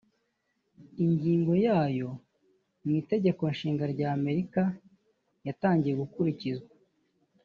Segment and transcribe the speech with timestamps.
[1.05, 2.09] Ingingo ya yo
[2.83, 4.61] mu itegeko nshinga rya Amerika
[5.47, 6.69] yatangiye gukurikizwa